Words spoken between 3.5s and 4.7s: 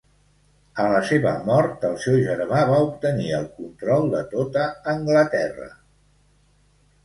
control de tota